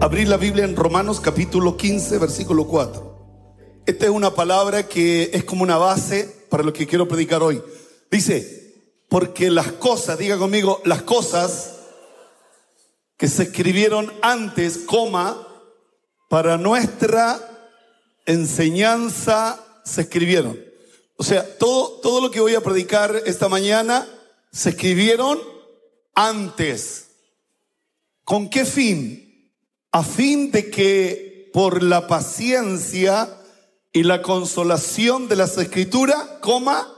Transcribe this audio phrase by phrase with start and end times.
[0.00, 3.82] abrir la Biblia en Romanos capítulo 15, versículo 4.
[3.84, 7.62] Esta es una palabra que es como una base para lo que quiero predicar hoy.
[8.10, 8.72] Dice,
[9.10, 11.74] porque las cosas, diga conmigo, las cosas
[13.18, 15.46] que se escribieron antes, coma,
[16.30, 17.38] para nuestra
[18.24, 20.58] enseñanza se escribieron.
[21.18, 24.08] O sea, todo, todo lo que voy a predicar esta mañana
[24.50, 25.38] se escribieron
[26.14, 27.03] antes.
[28.24, 29.52] ¿Con qué fin?
[29.92, 33.28] A fin de que por la paciencia
[33.92, 36.90] y la consolación de las escrituras, coma,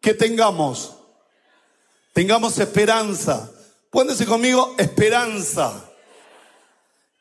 [0.00, 0.96] que tengamos.
[2.14, 3.50] Tengamos esperanza.
[3.90, 5.90] Pónganse conmigo, esperanza.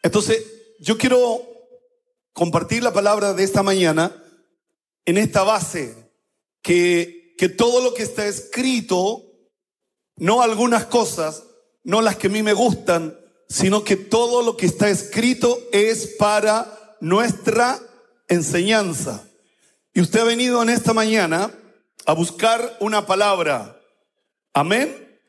[0.02, 0.44] Entonces,
[0.80, 1.42] yo quiero
[2.34, 4.16] compartir la palabra de esta mañana
[5.06, 6.12] en esta base,
[6.62, 9.24] que, que todo lo que está escrito,
[10.16, 11.44] no algunas cosas,
[11.84, 13.20] no las que a mí me gustan,
[13.54, 17.80] sino que todo lo que está escrito es para nuestra
[18.28, 19.24] enseñanza.
[19.94, 21.54] Y usted ha venido en esta mañana
[22.08, 23.80] a buscar una palabra.
[24.56, 25.20] Amén.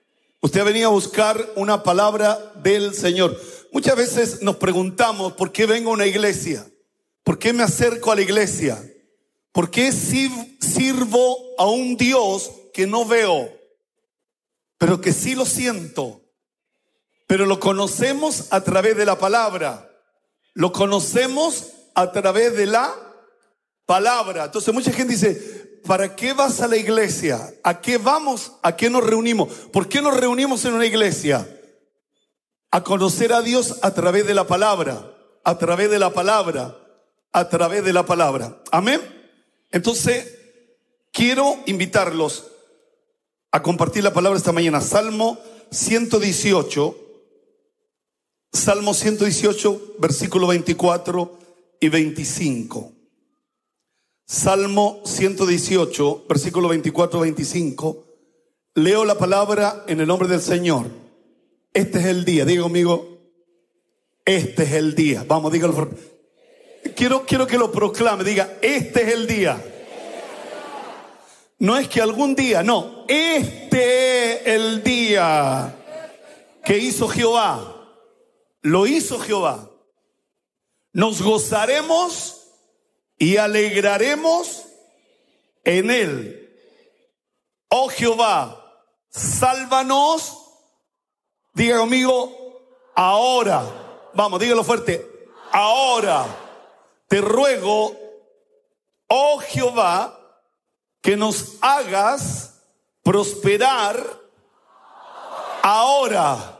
[0.40, 3.38] Usted ha venido a buscar una palabra del Señor.
[3.72, 6.66] Muchas veces nos preguntamos por qué vengo a una iglesia,
[7.24, 8.82] por qué me acerco a la iglesia,
[9.52, 13.50] por qué sirvo a un Dios que no veo,
[14.78, 16.23] pero que sí lo siento,
[17.26, 19.90] pero lo conocemos a través de la palabra,
[20.54, 22.94] lo conocemos a través de la
[23.86, 24.44] palabra.
[24.44, 27.54] Entonces mucha gente dice, ¿para qué vas a la iglesia?
[27.62, 28.52] ¿A qué vamos?
[28.62, 29.48] ¿A qué nos reunimos?
[29.72, 31.48] ¿Por qué nos reunimos en una iglesia?
[32.70, 35.12] A conocer a Dios a través de la palabra,
[35.44, 36.76] a través de la palabra,
[37.32, 38.58] a través de la palabra.
[38.70, 39.00] Amén.
[39.70, 40.38] Entonces,
[41.12, 42.46] quiero invitarlos
[43.50, 44.80] a compartir la palabra esta mañana.
[44.80, 45.38] Salmo
[45.70, 47.03] 118,
[48.54, 51.38] Salmo 118, versículo 24
[51.80, 52.92] y 25.
[54.24, 58.04] Salmo 118, versículo 24 25.
[58.74, 60.86] Leo la palabra en el nombre del Señor.
[61.72, 63.18] Este es el día, diga conmigo,
[64.24, 65.24] este es el día.
[65.26, 65.90] Vamos, dígalo.
[66.94, 69.60] Quiero, quiero que lo proclame, diga, este es el día.
[71.58, 75.74] No es que algún día, no, este es el día
[76.64, 77.73] que hizo Jehová.
[78.64, 79.70] Lo hizo Jehová
[80.94, 82.46] nos gozaremos
[83.18, 84.64] y alegraremos
[85.64, 86.56] en él.
[87.68, 90.38] Oh Jehová, sálvanos.
[91.52, 92.32] Diga conmigo,
[92.94, 93.64] ahora.
[94.14, 95.28] Vamos, dígalo fuerte.
[95.50, 96.26] Ahora
[97.08, 97.96] te ruego,
[99.08, 100.16] oh Jehová,
[101.02, 102.60] que nos hagas
[103.02, 104.00] prosperar
[105.62, 106.53] ahora.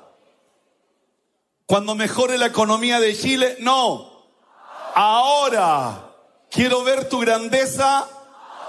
[1.75, 4.09] Cuando mejore la economía de Chile, no
[4.95, 6.09] ahora.
[6.49, 8.09] Quiero ver tu grandeza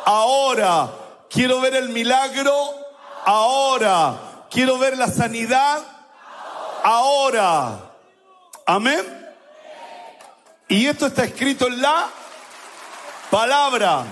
[0.06, 0.92] ahora.
[1.30, 2.52] Quiero ver el milagro
[3.24, 4.48] ahora.
[4.50, 5.84] Quiero ver la sanidad
[6.82, 7.92] ahora.
[8.66, 9.06] Amén.
[10.68, 12.10] Y esto está escrito en la
[13.30, 14.04] palabra.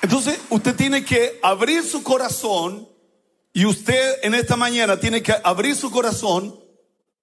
[0.00, 2.88] Entonces usted tiene que abrir su corazón
[3.52, 6.58] y usted en esta mañana tiene que abrir su corazón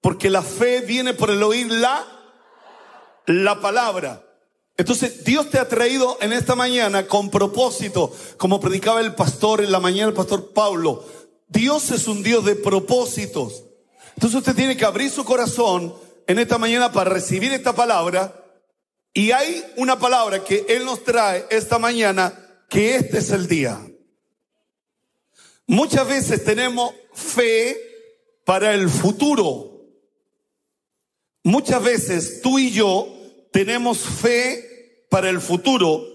[0.02, 2.18] porque la fe viene por el oír la
[3.28, 4.24] la palabra.
[4.78, 9.72] Entonces Dios te ha traído en esta mañana con propósito, como predicaba el pastor en
[9.72, 11.06] la mañana, el pastor Pablo.
[11.47, 13.63] Dios es un Dios de propósitos.
[14.16, 15.94] Entonces usted tiene que abrir su corazón
[16.25, 18.44] en esta mañana para recibir esta palabra.
[19.13, 22.34] Y hay una palabra que Él nos trae esta mañana,
[22.69, 23.81] que este es el día.
[25.66, 27.78] Muchas veces tenemos fe
[28.46, 29.76] para el futuro.
[31.47, 33.08] Muchas veces tú y yo
[33.53, 36.06] tenemos fe para el futuro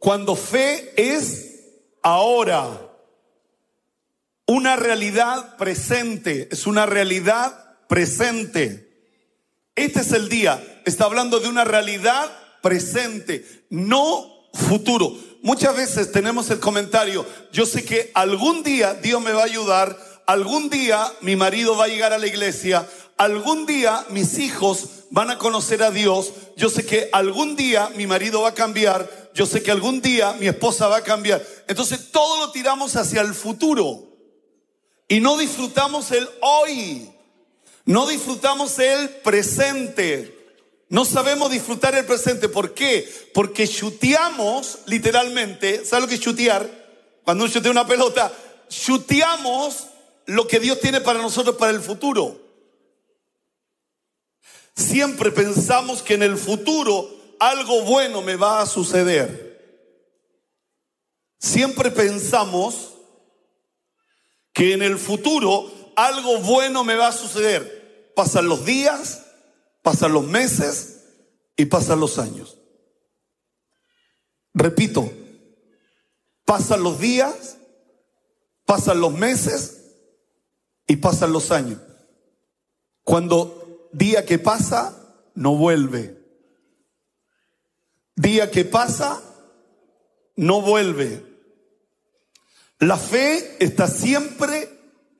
[0.00, 1.60] cuando fe es
[2.02, 2.66] ahora.
[4.48, 9.14] Una realidad presente, es una realidad presente.
[9.76, 12.28] Este es el día, está hablando de una realidad
[12.60, 15.16] presente, no futuro.
[15.42, 19.96] Muchas veces tenemos el comentario, yo sé que algún día Dios me va a ayudar,
[20.26, 22.88] algún día mi marido va a llegar a la iglesia,
[23.20, 28.06] algún día mis hijos van a conocer a Dios, yo sé que algún día mi
[28.06, 31.46] marido va a cambiar, yo sé que algún día mi esposa va a cambiar.
[31.68, 34.08] Entonces todo lo tiramos hacia el futuro
[35.06, 37.12] y no disfrutamos el hoy,
[37.84, 40.38] no disfrutamos el presente.
[40.88, 42.48] No sabemos disfrutar el presente.
[42.48, 43.08] ¿Por qué?
[43.34, 45.84] Porque chuteamos literalmente.
[45.84, 46.68] ¿Sabe lo que es chutear?
[47.22, 48.32] Cuando uno chutea una pelota,
[48.68, 49.88] chuteamos
[50.26, 52.49] lo que Dios tiene para nosotros para el futuro.
[54.76, 57.08] Siempre pensamos que en el futuro
[57.38, 59.50] algo bueno me va a suceder.
[61.38, 62.94] Siempre pensamos
[64.52, 68.12] que en el futuro algo bueno me va a suceder.
[68.14, 69.24] Pasan los días,
[69.82, 71.04] pasan los meses
[71.56, 72.58] y pasan los años.
[74.52, 75.10] Repito,
[76.44, 77.56] pasan los días,
[78.64, 79.80] pasan los meses
[80.86, 81.80] y pasan los años.
[83.04, 83.59] Cuando
[83.92, 84.96] día que pasa,
[85.34, 86.18] no vuelve.
[88.16, 89.22] Día que pasa,
[90.36, 91.24] no vuelve.
[92.78, 94.68] La fe está siempre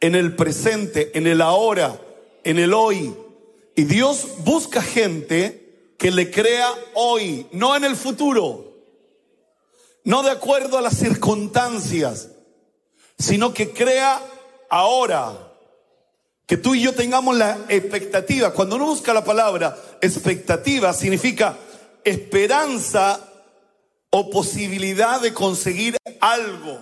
[0.00, 2.00] en el presente, en el ahora,
[2.44, 3.14] en el hoy.
[3.76, 8.70] Y Dios busca gente que le crea hoy, no en el futuro,
[10.04, 12.30] no de acuerdo a las circunstancias,
[13.18, 14.20] sino que crea
[14.70, 15.49] ahora.
[16.50, 18.52] Que tú y yo tengamos la expectativa.
[18.52, 21.56] Cuando uno busca la palabra expectativa, significa
[22.02, 23.20] esperanza
[24.10, 26.80] o posibilidad de conseguir algo.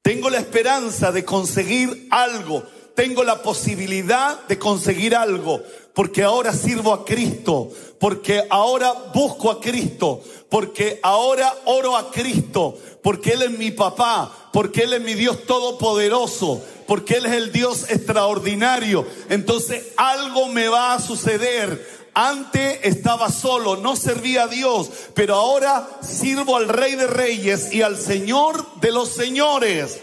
[0.00, 2.64] Tengo la esperanza de conseguir algo.
[2.98, 5.62] Tengo la posibilidad de conseguir algo.
[5.94, 7.70] Porque ahora sirvo a Cristo.
[8.00, 10.20] Porque ahora busco a Cristo.
[10.50, 12.76] Porque ahora oro a Cristo.
[13.00, 14.50] Porque Él es mi papá.
[14.52, 16.60] Porque Él es mi Dios todopoderoso.
[16.88, 19.06] Porque Él es el Dios extraordinario.
[19.28, 25.88] Entonces algo me va a suceder antes estaba solo, no servía a Dios, pero ahora
[26.00, 30.00] sirvo al Rey de Reyes y al Señor de los Señores.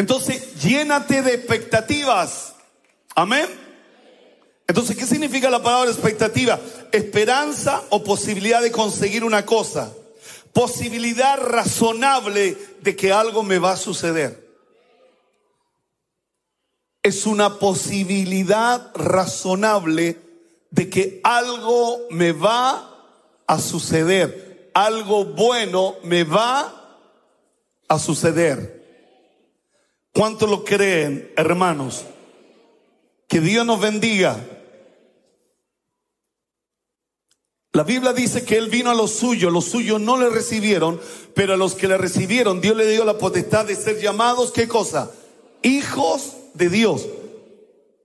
[0.00, 2.54] Entonces, llénate de expectativas.
[3.14, 3.46] Amén.
[4.66, 6.58] Entonces, ¿qué significa la palabra expectativa?
[6.90, 9.92] Esperanza o posibilidad de conseguir una cosa.
[10.54, 14.42] Posibilidad razonable de que algo me va a suceder.
[17.02, 20.18] Es una posibilidad razonable
[20.70, 22.88] de que algo me va
[23.46, 27.04] a suceder, algo bueno me va
[27.86, 28.79] a suceder.
[30.20, 32.04] ¿Cuánto lo creen, hermanos?
[33.26, 34.38] Que Dios nos bendiga.
[37.72, 41.00] La Biblia dice que Él vino a los suyos, los suyos no le recibieron,
[41.34, 44.68] pero a los que le recibieron, Dios le dio la potestad de ser llamados, ¿qué
[44.68, 45.10] cosa?
[45.62, 47.06] Hijos de Dios.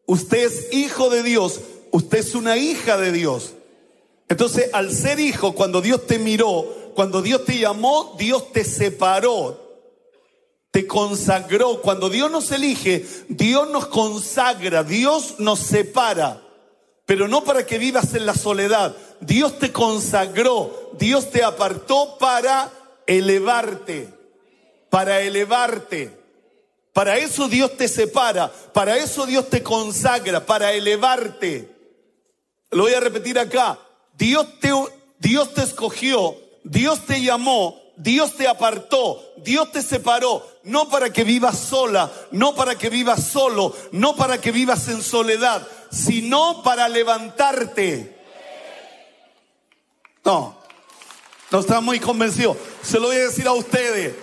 [0.06, 1.60] Usted es hijo de Dios
[1.92, 3.56] Usted es una hija de Dios.
[4.30, 6.66] Entonces, al ser hijo, cuando Dios te miró,
[6.96, 9.65] cuando Dios te llamó, Dios te separó,
[10.76, 11.82] te consagró.
[11.82, 16.42] Cuando Dios nos elige, Dios nos consagra, Dios nos separa.
[17.06, 18.94] Pero no para que vivas en la soledad.
[19.22, 22.70] Dios te consagró, Dios te apartó para
[23.08, 24.10] elevarte,
[24.90, 26.12] para elevarte.
[26.92, 31.74] Para eso Dios te separa, para eso Dios te consagra, para elevarte.
[32.72, 33.80] Lo voy a repetir acá.
[34.18, 34.74] Dios te,
[35.20, 36.36] Dios te escogió,
[36.66, 42.56] Dios te llamó, Dios te apartó, Dios te separó, no para que vivas sola, no
[42.56, 48.16] para que vivas solo, no para que vivas en soledad, sino para levantarte.
[50.24, 50.58] No,
[51.52, 52.58] no está muy convencido.
[52.82, 54.16] Se lo voy a decir a ustedes.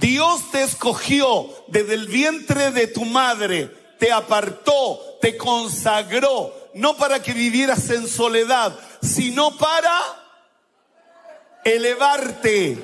[0.00, 3.66] Dios te escogió desde el vientre de tu madre,
[3.98, 9.98] te apartó, te consagró, no para que vivieras en soledad, sino para
[11.64, 12.78] elevarte,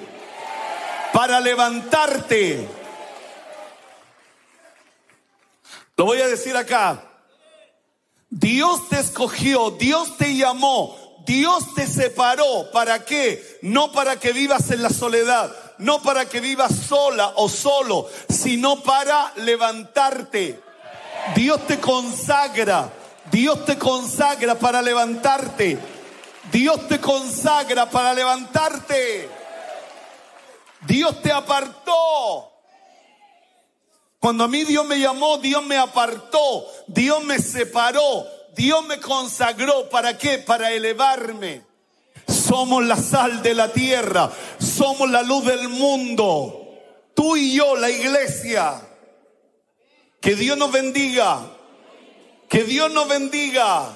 [1.14, 2.68] para levantarte.
[5.96, 7.02] Lo voy a decir acá.
[8.28, 12.70] Dios te escogió, Dios te llamó, Dios te separó.
[12.72, 13.60] ¿Para qué?
[13.62, 18.82] No para que vivas en la soledad, no para que vivas sola o solo, sino
[18.82, 20.60] para levantarte.
[21.36, 22.90] Dios te consagra
[23.30, 25.78] Dios te consagra para levantarte.
[26.52, 29.28] Dios te consagra para levantarte.
[30.86, 32.50] Dios te apartó.
[34.18, 38.26] Cuando a mí Dios me llamó, Dios me apartó, Dios me separó,
[38.56, 39.88] Dios me consagró.
[39.90, 40.38] ¿Para qué?
[40.38, 41.62] Para elevarme.
[42.26, 46.64] Somos la sal de la tierra, somos la luz del mundo.
[47.14, 48.80] Tú y yo, la iglesia.
[50.20, 51.40] Que Dios nos bendiga.
[52.48, 53.90] Que Dios nos bendiga.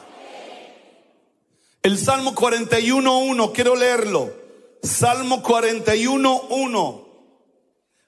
[1.83, 4.38] El Salmo 41.1, quiero leerlo.
[4.83, 7.05] Salmo 41.1.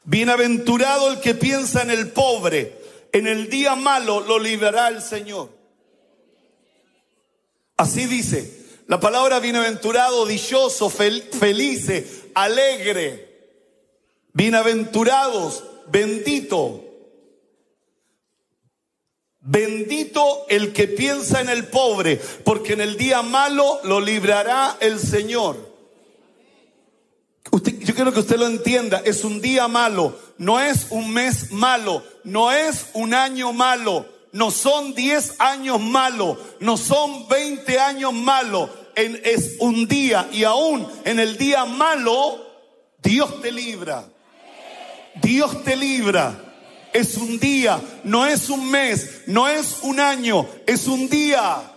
[0.04, 2.78] Bienaventurado el que piensa en el pobre.
[3.12, 5.50] En el día malo lo liberará el Señor.
[7.76, 8.58] Así dice.
[8.86, 13.28] La palabra bienaventurado, dichoso, felice, alegre.
[14.32, 16.90] Bienaventurados, bendito
[19.42, 24.98] Bendito el que piensa en el pobre, porque en el día malo lo librará el
[24.98, 25.69] Señor.
[27.50, 32.02] Yo quiero que usted lo entienda, es un día malo, no es un mes malo,
[32.24, 38.70] no es un año malo, no son 10 años malos, no son 20 años malos,
[38.94, 40.28] es un día.
[40.32, 42.46] Y aún en el día malo,
[43.02, 44.04] Dios te libra.
[45.20, 46.46] Dios te libra.
[46.92, 51.69] Es un día, no es un mes, no es un año, es un día.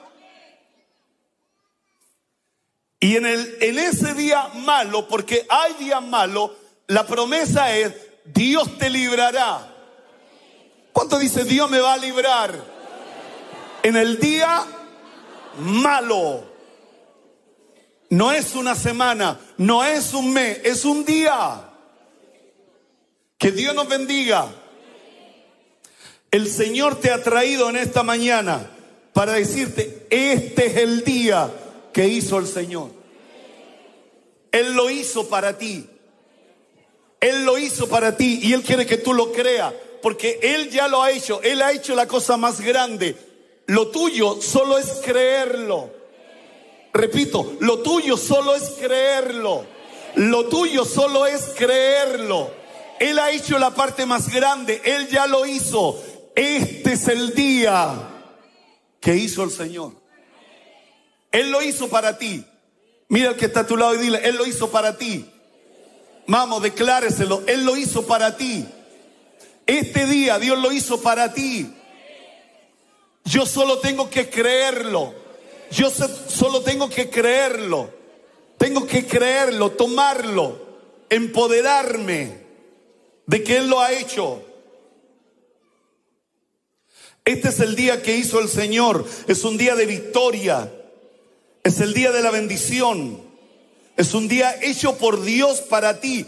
[3.03, 6.55] Y en, el, en ese día malo, porque hay día malo,
[6.87, 7.93] la promesa es,
[8.23, 9.75] Dios te librará.
[10.93, 12.63] ¿Cuánto dice Dios me va a librar?
[13.83, 14.63] En el día
[15.59, 16.45] malo.
[18.09, 21.59] No es una semana, no es un mes, es un día.
[23.37, 24.47] Que Dios nos bendiga.
[26.31, 28.65] El Señor te ha traído en esta mañana
[29.11, 31.51] para decirte, este es el día
[31.93, 32.89] que hizo el Señor.
[34.51, 35.87] Él lo hizo para ti.
[37.19, 40.89] Él lo hizo para ti y Él quiere que tú lo creas, porque Él ya
[40.89, 41.41] lo ha hecho.
[41.41, 43.15] Él ha hecho la cosa más grande.
[43.67, 45.89] Lo tuyo solo es creerlo.
[46.91, 49.65] Repito, lo tuyo solo es creerlo.
[50.15, 52.51] Lo tuyo solo es creerlo.
[52.99, 54.81] Él ha hecho la parte más grande.
[54.83, 55.99] Él ya lo hizo.
[56.35, 58.09] Este es el día
[58.99, 60.02] que hizo el Señor.
[61.33, 62.45] Él lo hizo para ti.
[63.09, 65.29] Mira el que está a tu lado y dile, Él lo hizo para ti.
[66.27, 67.43] Vamos, decláreselo.
[67.47, 68.65] Él lo hizo para ti.
[69.65, 71.73] Este día Dios lo hizo para ti.
[73.25, 75.13] Yo solo tengo que creerlo.
[75.71, 77.89] Yo solo tengo que creerlo.
[78.57, 80.57] Tengo que creerlo, tomarlo,
[81.09, 82.43] empoderarme
[83.25, 84.41] de que Él lo ha hecho.
[87.25, 89.05] Este es el día que hizo el Señor.
[89.27, 90.71] Es un día de victoria.
[91.63, 93.21] Es el día de la bendición.
[93.95, 96.25] Es un día hecho por Dios para ti.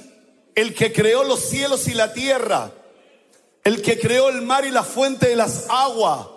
[0.56, 2.72] El que creó los cielos y la tierra.
[3.64, 6.28] El que creó el mar y la fuente de las aguas.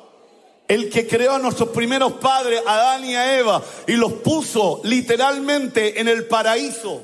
[0.67, 5.99] El que creó a nuestros primeros padres, Adán y a Eva, y los puso literalmente
[5.99, 7.02] en el paraíso.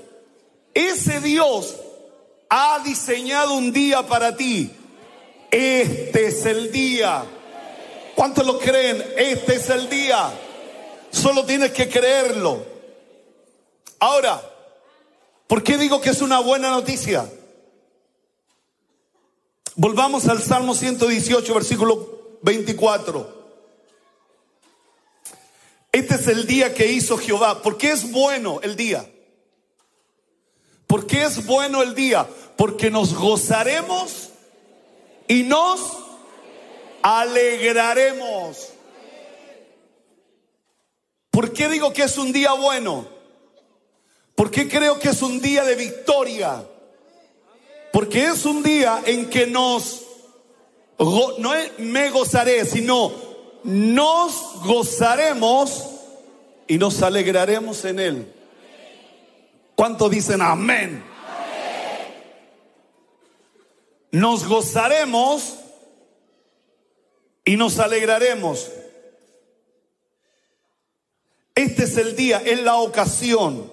[0.74, 1.76] Ese Dios
[2.50, 4.70] ha diseñado un día para ti.
[5.50, 7.24] Este es el día
[8.14, 9.04] ¿Cuántos lo creen?
[9.16, 10.30] Este es el día.
[11.14, 12.66] Solo tienes que creerlo.
[14.00, 14.42] Ahora,
[15.46, 17.30] ¿por qué digo que es una buena noticia?
[19.76, 23.44] Volvamos al Salmo 118, versículo 24.
[25.92, 27.62] Este es el día que hizo Jehová.
[27.62, 29.08] ¿Por qué es bueno el día?
[30.88, 32.28] ¿Por qué es bueno el día?
[32.56, 34.30] Porque nos gozaremos
[35.28, 35.80] y nos
[37.02, 38.73] alegraremos.
[41.34, 43.08] ¿Por qué digo que es un día bueno?
[44.36, 46.64] ¿Por qué creo que es un día de victoria?
[47.92, 50.04] Porque es un día en que nos,
[50.96, 53.12] no me gozaré, sino
[53.64, 55.90] nos gozaremos
[56.68, 58.32] y nos alegraremos en Él.
[59.74, 61.02] ¿Cuántos dicen amén?
[64.12, 65.56] Nos gozaremos
[67.44, 68.70] y nos alegraremos.
[71.74, 73.68] Este es el día, es la ocasión,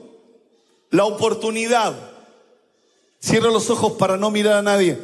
[0.90, 1.94] la oportunidad.
[3.20, 4.98] Cierra los ojos para no mirar a nadie.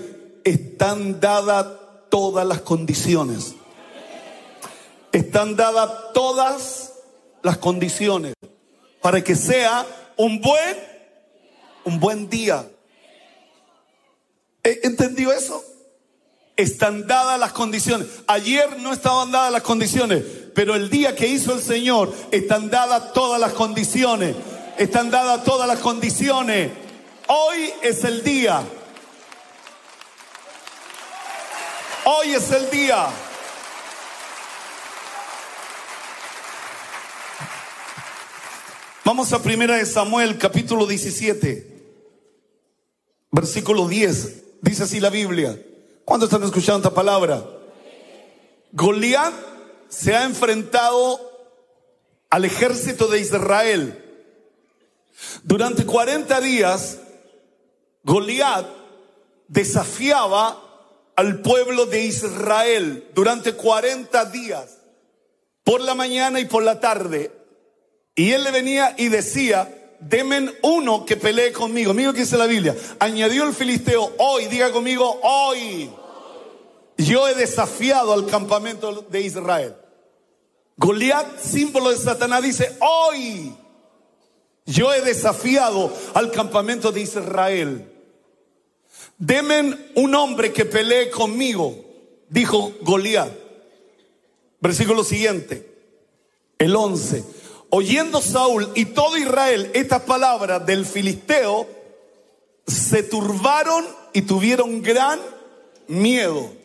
[0.43, 1.67] Están dadas
[2.09, 3.53] todas las condiciones.
[5.11, 6.93] Están dadas todas
[7.43, 8.33] las condiciones
[8.99, 9.85] para que sea
[10.15, 10.77] un buen,
[11.85, 12.67] un buen día.
[14.63, 15.63] ¿Entendió eso?
[16.57, 18.07] están dadas las condiciones.
[18.25, 20.23] Ayer no estaban dadas las condiciones,
[20.57, 24.35] pero el día que hizo el Señor están dadas todas las condiciones.
[24.79, 26.71] Están dadas todas las condiciones.
[27.27, 28.63] Hoy es el día.
[32.05, 33.05] Hoy es el día.
[39.05, 41.67] Vamos a primera de Samuel, capítulo 17,
[43.29, 44.61] versículo 10.
[44.63, 45.55] Dice así la Biblia.
[46.03, 47.45] ¿Cuándo están escuchando esta palabra?
[48.71, 49.56] Goliat
[49.89, 51.19] se ha enfrentado
[52.29, 54.03] al ejército de Israel.
[55.43, 56.99] Durante 40 días,
[58.03, 58.67] Goliat
[59.47, 60.63] desafiaba
[61.15, 64.77] al pueblo de Israel durante 40 días,
[65.63, 67.31] por la mañana y por la tarde.
[68.15, 71.93] Y él le venía y decía, demen uno que pelee conmigo.
[71.93, 72.75] Mira que dice la Biblia.
[72.99, 75.89] Añadió el filisteo hoy, diga conmigo hoy.
[76.97, 79.75] Yo he desafiado al campamento de Israel.
[80.77, 83.53] Goliat, símbolo de Satanás, dice, hoy
[84.65, 87.91] yo he desafiado al campamento de Israel.
[89.17, 91.75] Demen un hombre que pelee conmigo,
[92.29, 93.31] dijo Goliat.
[94.59, 95.67] Versículo siguiente,
[96.59, 97.23] el 11.
[97.69, 101.67] Oyendo Saúl y todo Israel estas palabras del filisteo,
[102.65, 105.19] se turbaron y tuvieron gran
[105.87, 106.56] miedo.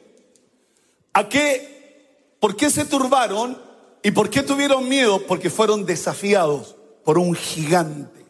[1.13, 2.37] ¿A qué?
[2.41, 3.57] ¿Por qué se turbaron
[4.03, 5.27] y por qué tuvieron miedo?
[5.27, 8.25] Porque fueron desafiados por un gigante.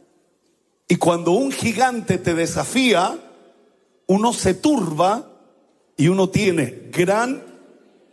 [0.88, 3.18] Y cuando un gigante te desafía,
[4.06, 5.30] uno se turba
[5.96, 7.42] y uno tiene gran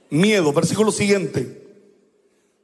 [0.10, 0.54] miedo.
[0.54, 1.60] Versículo siguiente.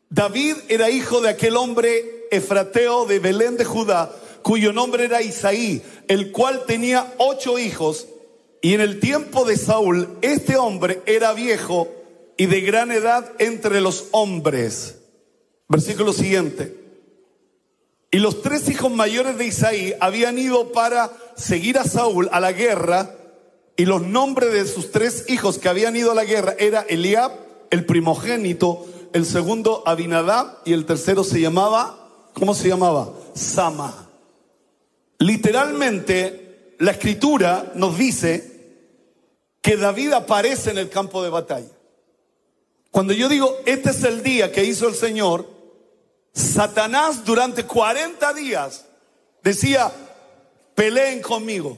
[0.09, 5.81] David era hijo de aquel hombre efrateo de Belén de Judá, cuyo nombre era Isaí,
[6.07, 8.07] el cual tenía ocho hijos.
[8.61, 11.89] Y en el tiempo de Saúl, este hombre era viejo
[12.37, 14.99] y de gran edad entre los hombres.
[15.67, 16.85] Versículo siguiente.
[18.11, 22.51] Y los tres hijos mayores de Isaí habían ido para seguir a Saúl a la
[22.51, 23.15] guerra.
[23.77, 27.31] Y los nombres de sus tres hijos que habían ido a la guerra era Eliab,
[27.71, 33.11] el primogénito, el segundo Abinadab y el tercero se llamaba, ¿cómo se llamaba?
[33.33, 34.09] Sama.
[35.19, 38.55] Literalmente, la escritura nos dice
[39.61, 41.74] que David aparece en el campo de batalla.
[42.95, 45.45] Cuando yo digo, este es el día que hizo el Señor,
[46.31, 48.85] Satanás durante 40 días
[49.43, 49.91] decía,
[50.75, 51.77] peleen conmigo.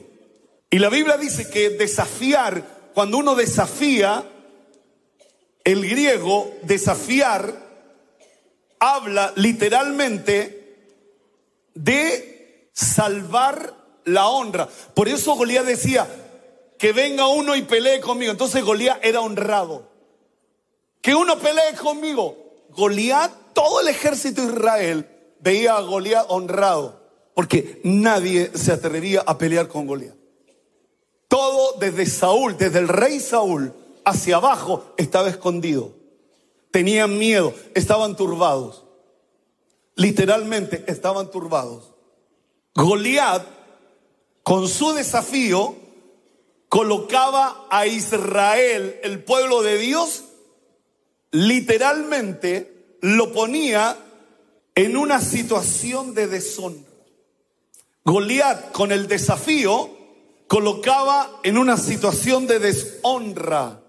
[0.70, 4.22] Y la Biblia dice que desafiar, cuando uno desafía,
[5.64, 7.66] el griego desafiar
[8.78, 10.76] habla literalmente
[11.74, 14.68] de salvar la honra.
[14.94, 16.06] Por eso Goliat decía,
[16.78, 18.30] que venga uno y pelee conmigo.
[18.30, 19.97] Entonces Goliat era honrado.
[21.08, 22.36] Que uno pelee conmigo.
[22.76, 25.08] Goliat, todo el ejército de Israel
[25.40, 27.00] veía a Goliat honrado.
[27.32, 30.14] Porque nadie se atrevería a pelear con Goliat.
[31.26, 33.72] Todo desde Saúl, desde el rey Saúl,
[34.04, 35.94] hacia abajo estaba escondido.
[36.72, 38.84] Tenían miedo, estaban turbados.
[39.94, 41.94] Literalmente estaban turbados.
[42.74, 43.46] Goliat,
[44.42, 45.74] con su desafío,
[46.68, 50.24] colocaba a Israel, el pueblo de Dios,
[51.30, 53.96] literalmente lo ponía
[54.74, 56.88] en una situación de deshonra.
[58.04, 59.90] Goliat, con el desafío,
[60.46, 63.80] colocaba en una situación de deshonra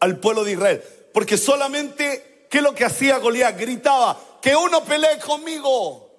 [0.00, 0.82] al pueblo de Israel.
[1.14, 3.58] Porque solamente, ¿qué es lo que hacía Goliat?
[3.58, 6.10] Gritaba, que uno pelee conmigo.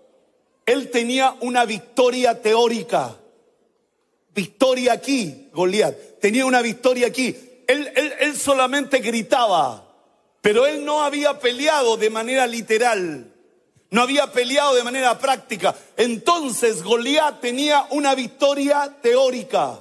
[0.65, 3.15] Él tenía una victoria teórica.
[4.33, 5.95] Victoria aquí, Goliat.
[6.19, 7.35] Tenía una victoria aquí.
[7.67, 9.86] Él, él, él solamente gritaba,
[10.41, 13.33] pero él no había peleado de manera literal.
[13.89, 15.75] No había peleado de manera práctica.
[15.95, 19.79] Entonces Goliat tenía una victoria teórica.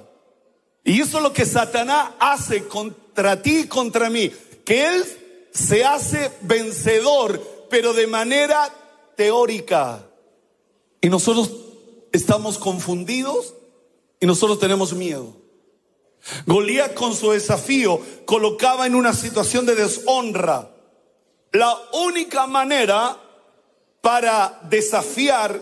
[0.83, 4.31] Y eso es lo que Satanás hace contra ti y contra mí.
[4.63, 5.05] Que él
[5.51, 8.73] se hace vencedor, pero de manera
[9.15, 10.05] teórica.
[11.01, 11.51] Y nosotros
[12.13, 13.53] estamos confundidos
[14.19, 15.35] y nosotros tenemos miedo.
[16.45, 20.69] Goliat con su desafío colocaba en una situación de deshonra.
[21.51, 23.17] La única manera
[24.01, 25.61] para desafiar,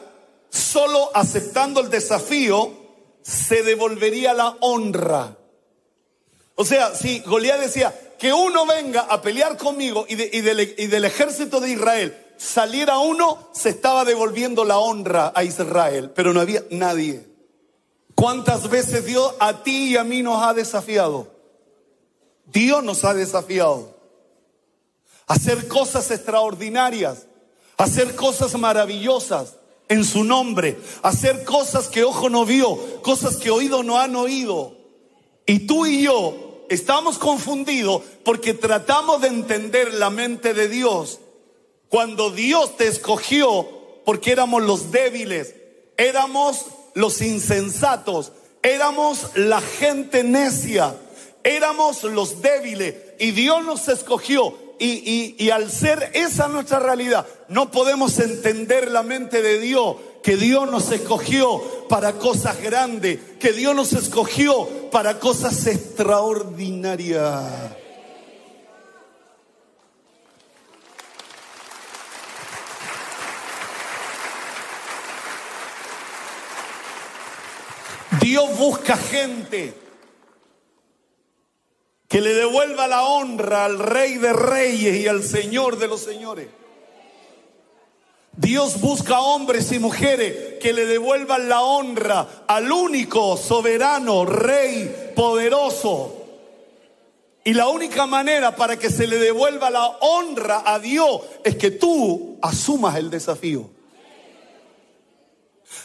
[0.49, 2.73] solo aceptando el desafío,
[3.21, 5.37] se devolvería la honra.
[6.55, 10.87] O sea, si Goliat decía, que uno venga a pelear conmigo y, y, del, y
[10.87, 16.41] del ejército de Israel saliera uno, se estaba devolviendo la honra a Israel, pero no
[16.41, 17.34] había nadie.
[18.15, 21.27] ¿Cuántas veces Dios a ti y a mí nos ha desafiado?
[22.45, 23.93] Dios nos ha desafiado
[25.27, 27.25] hacer cosas extraordinarias
[27.77, 29.55] hacer cosas maravillosas
[29.87, 34.75] en su nombre, hacer cosas que ojo no vio, cosas que oído no han oído.
[35.45, 41.19] Y tú y yo estamos confundidos porque tratamos de entender la mente de Dios.
[41.89, 43.67] Cuando Dios te escogió,
[44.05, 45.55] porque éramos los débiles,
[45.97, 48.31] éramos los insensatos,
[48.63, 50.95] éramos la gente necia,
[51.43, 52.95] éramos los débiles.
[53.19, 54.65] Y Dios nos escogió.
[54.77, 60.69] Y, al ser esa nuestra realidad, no podemos entender la mente de Dios, que Dios
[60.69, 67.43] nos escogió para cosas grandes, que Dios nos escogió para cosas extraordinarias.
[78.25, 79.71] Dios busca gente
[82.07, 86.47] que le devuelva la honra al Rey de Reyes y al Señor de los Señores.
[88.31, 96.25] Dios busca hombres y mujeres que le devuelvan la honra al único soberano, rey, poderoso.
[97.43, 101.69] Y la única manera para que se le devuelva la honra a Dios es que
[101.69, 103.69] tú asumas el desafío.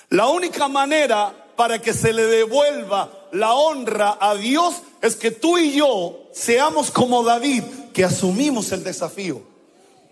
[0.09, 5.59] La única manera para que se le devuelva la honra a Dios es que tú
[5.59, 9.43] y yo seamos como David, que asumimos el desafío.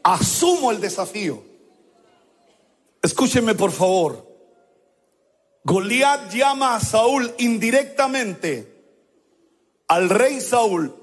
[0.03, 1.43] Asumo el desafío.
[3.03, 4.27] Escúchenme por favor.
[5.65, 8.79] Goliat llama a Saúl indirectamente
[9.89, 10.95] al rey Saúl,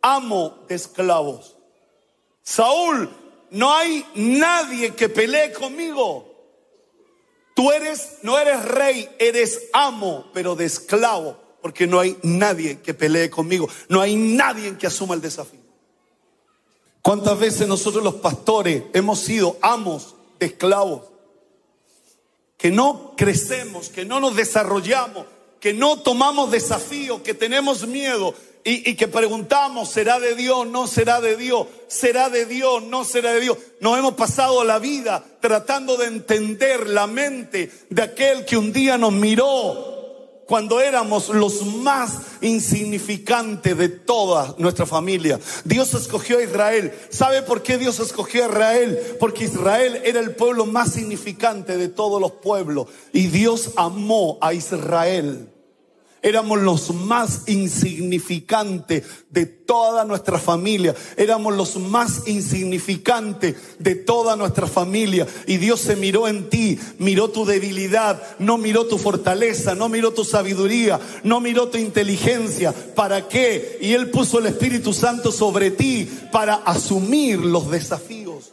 [0.00, 1.56] amo de esclavos.
[2.42, 3.10] Saúl,
[3.50, 6.33] no hay nadie que pelee conmigo.
[7.54, 12.94] Tú eres, no eres rey, eres amo, pero de esclavo, porque no hay nadie que
[12.94, 15.60] pelee conmigo, no hay nadie que asuma el desafío.
[17.00, 21.02] ¿Cuántas veces nosotros los pastores hemos sido amos de esclavos?
[22.56, 25.26] Que no crecemos, que no nos desarrollamos,
[25.64, 30.66] que no tomamos desafío, que tenemos miedo y, que preguntamos, ¿será de Dios?
[30.66, 31.68] ¿No será de Dios?
[31.88, 32.82] ¿Será de Dios?
[32.82, 33.56] ¿No será de Dios?
[33.80, 38.98] Nos hemos pasado la vida tratando de entender la mente de aquel que un día
[38.98, 45.40] nos miró cuando éramos los más insignificantes de toda nuestra familia.
[45.64, 46.92] Dios escogió a Israel.
[47.08, 49.16] ¿Sabe por qué Dios escogió a Israel?
[49.18, 52.88] Porque Israel era el pueblo más significante de todos los pueblos.
[53.14, 55.48] Y Dios amó a Israel
[56.24, 64.66] éramos los más insignificantes de toda nuestra familia, éramos los más insignificantes de toda nuestra
[64.66, 65.26] familia.
[65.46, 70.14] Y Dios se miró en ti, miró tu debilidad, no miró tu fortaleza, no miró
[70.14, 72.72] tu sabiduría, no miró tu inteligencia.
[72.72, 73.78] ¿Para qué?
[73.82, 78.52] Y Él puso el Espíritu Santo sobre ti para asumir los desafíos.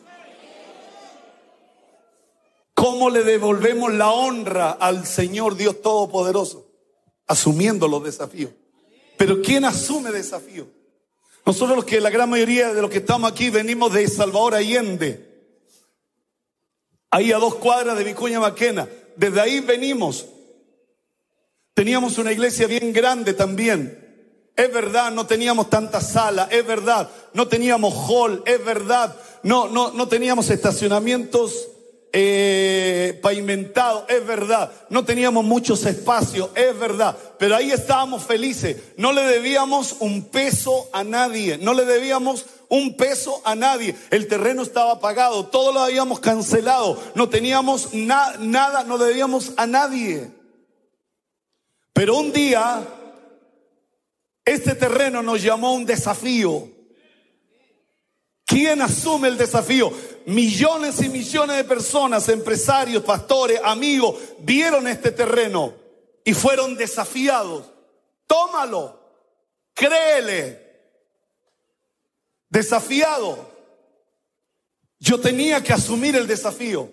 [2.74, 6.61] ¿Cómo le devolvemos la honra al Señor Dios Todopoderoso?
[7.32, 8.52] Asumiendo los desafíos.
[9.17, 10.67] Pero ¿quién asume desafíos?
[11.46, 15.30] Nosotros los que la gran mayoría de los que estamos aquí venimos de Salvador Allende.
[17.10, 18.88] Ahí a dos cuadras de Vicuña Maquena.
[19.15, 20.26] Desde ahí venimos.
[21.74, 23.98] Teníamos una iglesia bien grande también.
[24.56, 29.91] Es verdad, no teníamos tanta sala, es verdad, no teníamos hall, es verdad, no, no,
[29.91, 31.70] no teníamos estacionamientos
[32.13, 34.71] eh, pavimentado, es verdad.
[34.89, 37.17] No teníamos muchos espacios, es verdad.
[37.38, 38.78] Pero ahí estábamos felices.
[38.97, 41.58] No le debíamos un peso a nadie.
[41.58, 43.95] No le debíamos un peso a nadie.
[44.10, 45.47] El terreno estaba pagado.
[45.47, 47.02] Todo lo habíamos cancelado.
[47.15, 50.32] No teníamos nada, no debíamos a nadie.
[51.93, 52.86] Pero un día,
[54.43, 56.67] este terreno nos llamó un desafío.
[58.45, 59.93] ¿Quién asume el desafío?
[60.32, 65.74] Millones y millones de personas, empresarios, pastores, amigos, vieron este terreno
[66.24, 67.70] y fueron desafiados.
[68.28, 68.98] Tómalo,
[69.74, 70.72] créele.
[72.48, 73.52] Desafiado.
[75.00, 76.89] Yo tenía que asumir el desafío.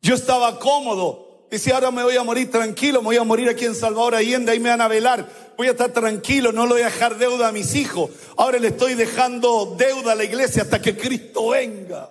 [0.00, 3.64] Yo estaba cómodo, Decía, ahora me voy a morir tranquilo, me voy a morir aquí
[3.64, 5.28] en Salvador Allende, ahí me van a velar.
[5.56, 8.10] Voy a estar tranquilo, no le voy a dejar deuda a mis hijos.
[8.36, 12.10] Ahora le estoy dejando deuda a la iglesia hasta que Cristo venga.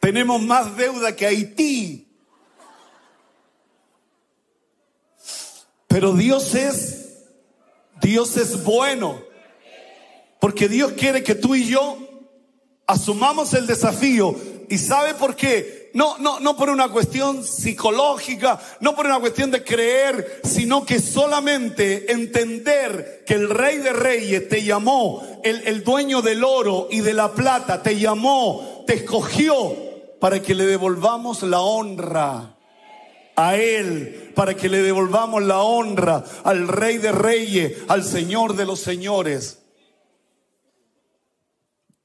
[0.00, 2.09] Tenemos más deuda que Haití.
[5.90, 7.24] Pero Dios es,
[8.00, 9.20] Dios es bueno.
[10.38, 11.98] Porque Dios quiere que tú y yo
[12.86, 14.36] asumamos el desafío.
[14.68, 15.90] ¿Y sabe por qué?
[15.92, 21.00] No, no, no por una cuestión psicológica, no por una cuestión de creer, sino que
[21.00, 27.00] solamente entender que el rey de reyes te llamó, el, el dueño del oro y
[27.00, 29.74] de la plata te llamó, te escogió
[30.20, 32.59] para que le devolvamos la honra
[33.40, 38.66] a Él para que le devolvamos la honra al Rey de Reyes, al Señor de
[38.66, 39.62] los Señores.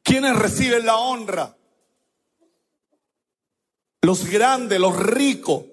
[0.02, 1.58] ¿Quiénes reciben la honra?
[4.02, 5.66] Los grandes, los ricos.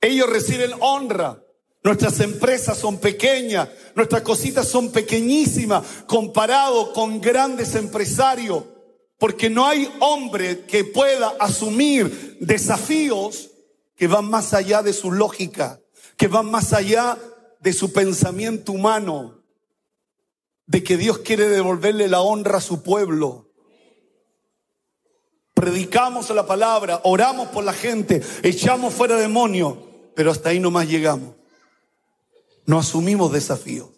[0.00, 1.40] Ellos reciben honra.
[1.84, 8.64] Nuestras empresas son pequeñas, nuestras cositas son pequeñísimas comparado con grandes empresarios,
[9.18, 13.47] porque no hay hombre que pueda asumir desafíos
[13.98, 15.80] que van más allá de su lógica,
[16.16, 17.18] que van más allá
[17.60, 19.34] de su pensamiento humano.
[20.70, 23.50] de que Dios quiere devolverle la honra a su pueblo.
[25.54, 29.78] Predicamos la palabra, oramos por la gente, echamos fuera demonios,
[30.14, 31.36] pero hasta ahí nomás llegamos.
[32.66, 33.88] No asumimos desafíos.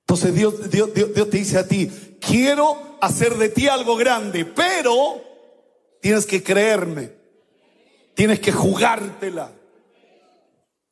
[0.00, 1.88] Entonces Dios, Dios, Dios, Dios te dice a ti,
[2.20, 5.22] quiero hacer de ti algo grande, pero
[6.00, 7.12] tienes que creerme,
[8.16, 9.52] tienes que jugártela.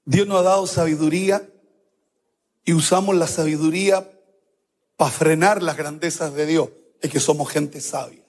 [0.05, 1.49] Dios nos ha dado sabiduría
[2.65, 4.09] y usamos la sabiduría
[4.97, 6.69] para frenar las grandezas de Dios.
[7.01, 8.25] Es que somos gente sabia.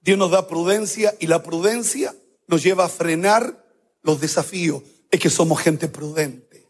[0.00, 2.14] Dios nos da prudencia y la prudencia
[2.46, 3.62] nos lleva a frenar
[4.00, 4.82] los desafíos.
[5.10, 6.66] Es que somos gente prudente.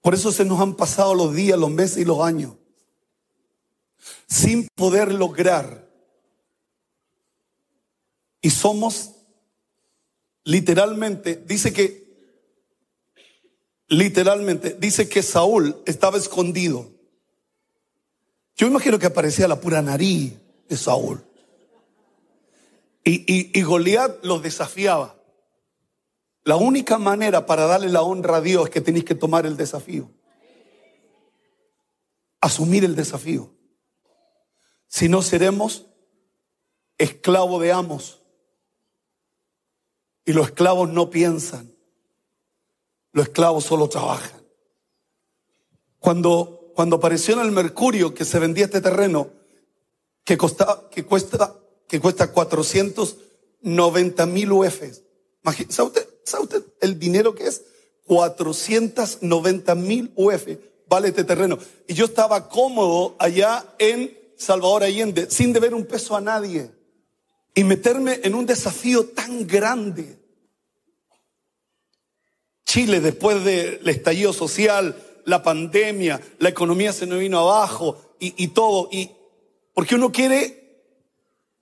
[0.00, 2.54] Por eso se nos han pasado los días, los meses y los años
[4.28, 5.87] sin poder lograr.
[8.40, 9.14] Y somos
[10.44, 12.08] literalmente, dice que,
[13.88, 16.90] literalmente, dice que Saúl estaba escondido.
[18.56, 20.34] Yo imagino que aparecía la pura nariz
[20.68, 21.24] de Saúl.
[23.04, 25.16] Y, y, y Goliat los desafiaba.
[26.44, 29.56] La única manera para darle la honra a Dios es que tenéis que tomar el
[29.56, 30.10] desafío.
[32.40, 33.52] Asumir el desafío.
[34.86, 35.86] Si no seremos
[36.96, 38.22] esclavos de amos.
[40.28, 41.74] Y los esclavos no piensan.
[43.12, 44.42] Los esclavos solo trabajan.
[45.98, 49.30] Cuando, cuando apareció en el Mercurio que se vendía este terreno,
[50.24, 51.56] que, costa, que, cuesta,
[51.88, 55.00] que cuesta 490 mil UFs.
[55.70, 57.62] ¿Sabe usted, ¿Sabe usted el dinero que es?
[58.04, 60.46] 490 mil UF
[60.90, 61.58] vale este terreno.
[61.86, 66.70] Y yo estaba cómodo allá en Salvador Allende sin deber un peso a nadie
[67.58, 70.16] y meterme en un desafío tan grande.
[72.64, 78.46] Chile, después del estallido social, la pandemia, la economía se nos vino abajo y, y
[78.48, 78.88] todo.
[78.92, 79.10] Y
[79.74, 80.84] porque uno quiere,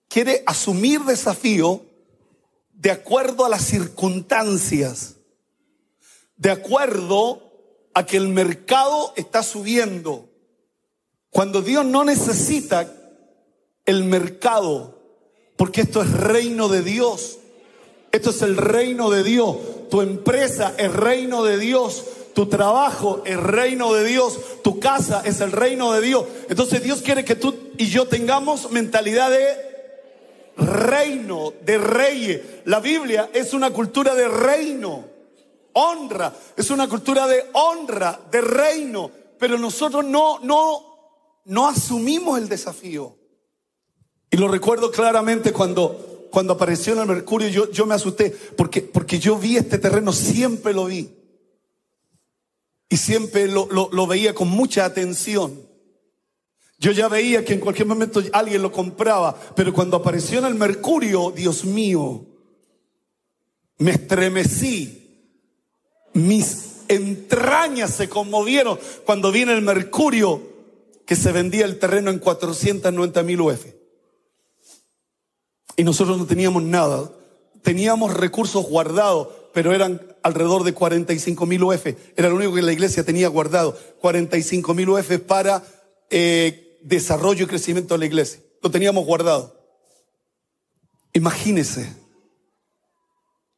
[0.06, 1.86] quiere asumir desafío
[2.74, 5.16] de acuerdo a las circunstancias,
[6.36, 7.42] de acuerdo
[7.94, 10.28] a que el mercado está subiendo.
[11.30, 12.86] Cuando Dios no necesita
[13.86, 14.95] el mercado,
[15.56, 17.38] porque esto es reino de Dios.
[18.12, 19.56] Esto es el reino de Dios.
[19.90, 22.04] Tu empresa es reino de Dios.
[22.34, 24.38] Tu trabajo es reino de Dios.
[24.62, 26.24] Tu casa es el reino de Dios.
[26.48, 29.56] Entonces Dios quiere que tú y yo tengamos mentalidad de
[30.56, 32.40] reino, de reyes.
[32.64, 35.04] La Biblia es una cultura de reino.
[35.72, 36.34] Honra.
[36.56, 39.10] Es una cultura de honra, de reino.
[39.38, 40.98] Pero nosotros no, no,
[41.46, 43.16] no asumimos el desafío.
[44.30, 48.82] Y lo recuerdo claramente cuando, cuando apareció en el Mercurio, yo, yo me asusté, porque,
[48.82, 51.10] porque yo vi este terreno, siempre lo vi.
[52.88, 55.60] Y siempre lo, lo, veía con mucha atención.
[56.78, 60.54] Yo ya veía que en cualquier momento alguien lo compraba, pero cuando apareció en el
[60.54, 62.24] Mercurio, Dios mío,
[63.78, 65.02] me estremecí.
[66.12, 70.40] Mis entrañas se conmovieron cuando vi el Mercurio
[71.04, 73.75] que se vendía el terreno en 490 mil UF.
[75.76, 77.10] Y nosotros no teníamos nada.
[77.62, 81.86] Teníamos recursos guardados, pero eran alrededor de 45 mil UF.
[82.16, 83.76] Era lo único que la iglesia tenía guardado.
[84.00, 85.62] 45 mil UF para
[86.10, 88.40] eh, desarrollo y crecimiento de la iglesia.
[88.62, 89.54] Lo teníamos guardado.
[91.12, 91.92] Imagínese.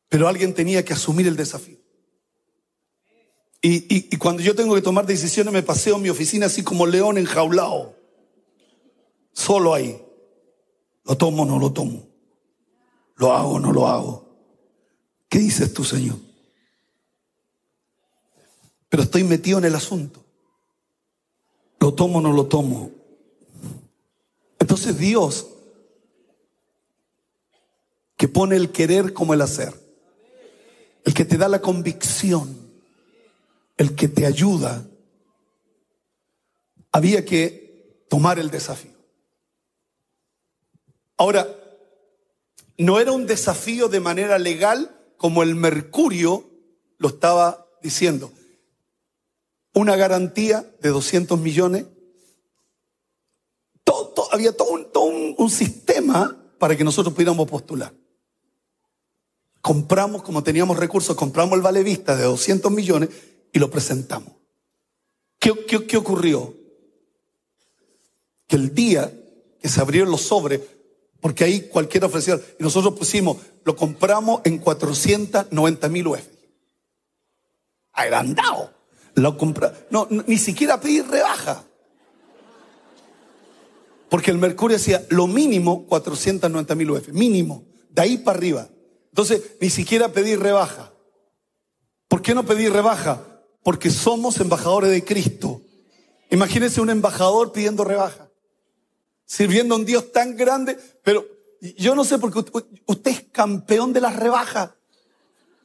[0.08, 1.78] Pero alguien tenía que asumir el desafío.
[3.60, 7.18] Y, cuando yo tengo que tomar decisiones me paseo en mi oficina así como león
[7.18, 7.96] enjaulado.
[9.32, 10.00] Solo ahí.
[11.04, 12.07] Lo tomo o no lo tomo.
[13.18, 14.28] Lo hago o no lo hago.
[15.28, 16.16] ¿Qué dices tú, Señor?
[18.88, 20.24] Pero estoy metido en el asunto.
[21.80, 22.90] Lo tomo o no lo tomo.
[24.58, 25.46] Entonces Dios,
[28.16, 29.74] que pone el querer como el hacer,
[31.04, 32.56] el que te da la convicción,
[33.76, 34.86] el que te ayuda,
[36.92, 38.92] había que tomar el desafío.
[41.16, 41.57] Ahora,
[42.78, 46.48] no era un desafío de manera legal como el Mercurio
[46.96, 48.32] lo estaba diciendo.
[49.74, 51.86] Una garantía de 200 millones.
[53.84, 57.92] Todo, había todo, un, sistema para que nosotros pudiéramos postular.
[59.60, 63.08] Compramos, como teníamos recursos, compramos el vale vista de 200 millones
[63.52, 64.34] y lo presentamos.
[65.38, 66.54] ¿Qué, qué, ocurrió?
[68.46, 69.12] Que el día
[69.60, 70.60] que se abrieron los sobres,
[71.20, 76.22] porque ahí cualquiera ofreció, y nosotros pusimos, lo compramos en 490 mil UF.
[77.92, 78.72] Agrandado.
[79.14, 81.64] Lo compra, no, ni siquiera pedir rebaja.
[84.08, 88.68] Porque el mercurio hacía lo mínimo 490 mil UF, mínimo, de ahí para arriba.
[89.08, 90.92] Entonces, ni siquiera pedir rebaja.
[92.06, 93.22] ¿Por qué no pedir rebaja?
[93.64, 95.62] Porque somos embajadores de Cristo.
[96.30, 98.27] Imagínense un embajador pidiendo rebaja,
[99.28, 101.24] sirviendo a un Dios tan grande, pero
[101.60, 102.50] yo no sé por qué
[102.86, 104.70] usted es campeón de las rebajas.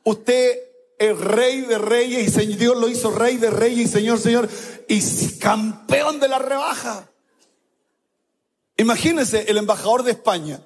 [0.04, 0.60] Usted
[1.00, 4.50] es rey de reyes y Dios lo hizo rey de reyes y Señor, Señor,
[4.88, 5.02] y
[5.40, 7.10] campeón de la rebaja.
[8.76, 10.62] Imagínense el embajador de España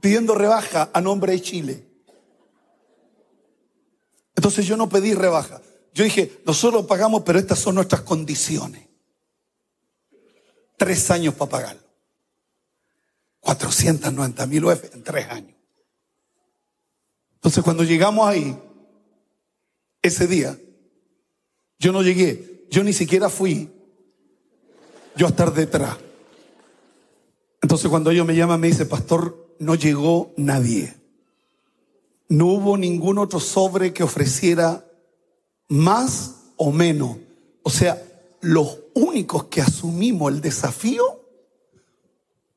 [0.00, 1.86] pidiendo rebaja a nombre de Chile.
[4.34, 5.60] Entonces yo no pedí rebaja.
[5.92, 8.89] Yo dije, nosotros pagamos, pero estas son nuestras condiciones.
[10.80, 11.82] Tres años para pagarlo.
[13.40, 15.54] 490 mil UF en tres años.
[17.34, 18.58] Entonces cuando llegamos ahí,
[20.00, 20.58] ese día,
[21.78, 23.70] yo no llegué, yo ni siquiera fui
[25.16, 25.98] yo a estar detrás.
[27.60, 30.94] Entonces cuando ellos me llaman me dice, pastor, no llegó nadie.
[32.30, 34.82] No hubo ningún otro sobre que ofreciera
[35.68, 37.18] más o menos.
[37.64, 38.02] O sea,
[38.40, 41.24] los únicos que asumimos el desafío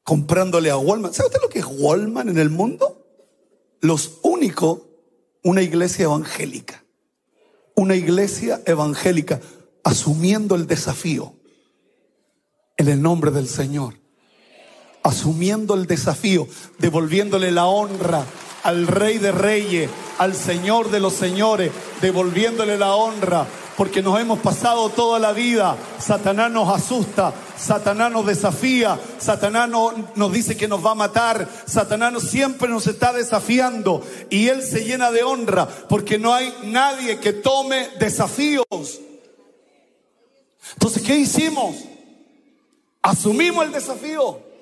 [0.03, 1.13] comprándole a Walmart.
[1.13, 3.05] ¿Sabe usted lo que es Walmart en el mundo?
[3.79, 4.81] Los únicos,
[5.43, 6.83] una iglesia evangélica.
[7.75, 9.41] Una iglesia evangélica
[9.83, 11.33] asumiendo el desafío
[12.77, 14.02] en el nombre del Señor.
[15.03, 16.47] Asumiendo el desafío,
[16.79, 18.25] devolviéndole la honra
[18.63, 24.39] al Rey de Reyes, al Señor de los Señores, devolviéndole la honra, porque nos hemos
[24.39, 25.75] pasado toda la vida.
[25.99, 32.23] Satanás nos asusta, Satanás nos desafía, Satanás nos dice que nos va a matar, Satanás
[32.23, 37.33] siempre nos está desafiando y él se llena de honra, porque no hay nadie que
[37.33, 38.65] tome desafíos.
[40.73, 41.75] Entonces, ¿qué hicimos?
[43.01, 44.52] Asumimos el desafío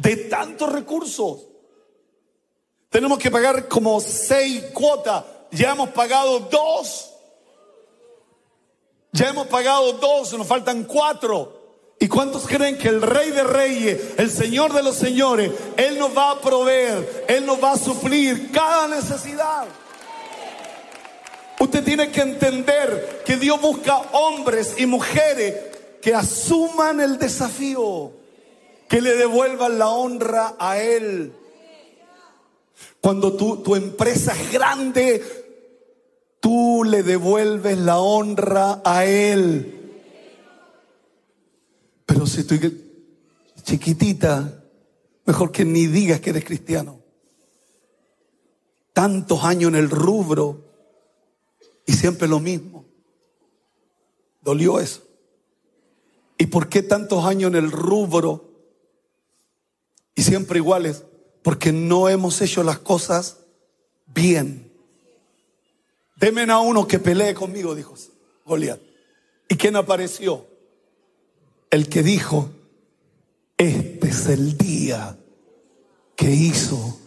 [0.00, 1.46] de tantos recursos.
[2.88, 5.24] Tenemos que pagar como seis cuotas.
[5.52, 7.12] Ya hemos pagado dos.
[9.12, 11.58] Ya hemos pagado dos, nos faltan cuatro.
[11.98, 16.16] ¿Y cuántos creen que el Rey de Reyes, el Señor de los Señores, Él nos
[16.16, 19.66] va a proveer, Él nos va a suplir cada necesidad?
[21.58, 25.54] Usted tiene que entender que Dios busca hombres y mujeres
[26.00, 28.12] que asuman el desafío,
[28.90, 31.32] que le devuelvan la honra a Él.
[33.00, 35.22] Cuando tu, tu empresa es grande,
[36.40, 40.02] tú le devuelves la honra a Él.
[42.04, 42.56] Pero si tú
[43.62, 44.64] chiquitita,
[45.24, 46.98] mejor que ni digas que eres cristiano.
[48.92, 50.64] Tantos años en el rubro
[51.86, 52.86] y siempre lo mismo.
[54.42, 55.02] Dolió eso.
[56.38, 58.49] ¿Y por qué tantos años en el rubro
[60.20, 61.04] y siempre iguales?
[61.42, 63.38] porque no hemos hecho las cosas
[64.06, 64.70] bien.
[66.16, 67.94] Demen a uno que pelee conmigo, dijo
[68.44, 68.80] Goliat.
[69.48, 70.46] ¿Y quién apareció?
[71.70, 72.50] El que dijo,
[73.56, 75.16] este es el día
[76.14, 76.98] que hizo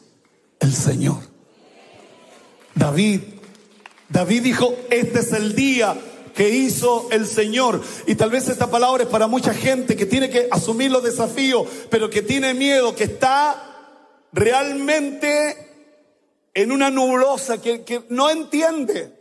[0.60, 1.20] el Señor.
[2.74, 3.22] David,
[4.10, 5.96] David dijo, este es el día
[6.34, 7.82] que hizo el Señor.
[8.08, 11.68] Y tal vez esta palabra es para mucha gente que tiene que asumir los desafíos,
[11.90, 13.74] pero que tiene miedo, que está
[14.32, 15.74] realmente
[16.54, 19.14] en una nublosa que, no entiende.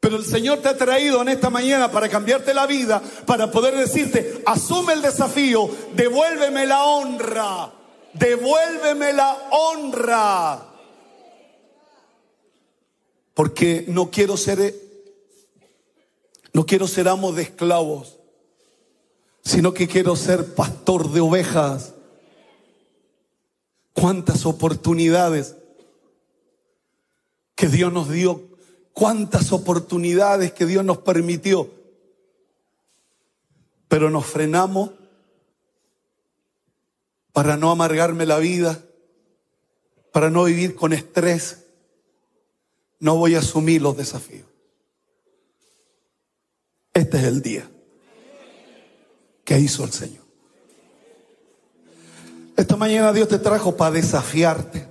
[0.00, 3.76] Pero el Señor te ha traído en esta mañana para cambiarte la vida, para poder
[3.76, 7.72] decirte, asume el desafío, devuélveme la honra,
[8.12, 10.64] devuélveme la honra.
[13.34, 14.87] Porque no quiero ser,
[16.52, 18.18] no quiero ser amo de esclavos,
[19.42, 21.94] sino que quiero ser pastor de ovejas.
[23.92, 25.56] Cuántas oportunidades
[27.54, 28.48] que Dios nos dio,
[28.92, 31.70] cuántas oportunidades que Dios nos permitió,
[33.88, 34.90] pero nos frenamos
[37.32, 38.82] para no amargarme la vida,
[40.12, 41.64] para no vivir con estrés,
[43.00, 44.47] no voy a asumir los desafíos.
[46.98, 47.70] Este es el día
[49.44, 50.24] que hizo el Señor.
[52.56, 54.88] Esta mañana Dios te trajo para desafiarte.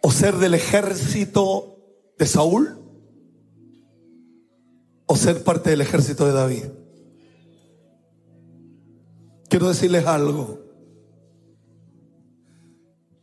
[0.00, 1.76] O ser del ejército
[2.18, 2.78] de Saúl.
[5.04, 6.64] O ser parte del ejército de David.
[9.50, 10.60] Quiero decirles algo.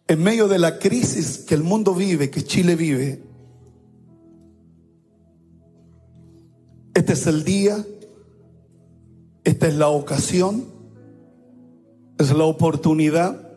[0.08, 3.27] En medio de la crisis que el mundo vive, que Chile vive,
[6.98, 7.86] Este es el día,
[9.44, 10.66] esta es la ocasión,
[12.18, 13.56] es la oportunidad.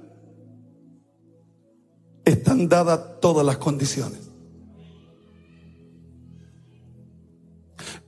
[2.27, 4.29] Están dadas todas las condiciones.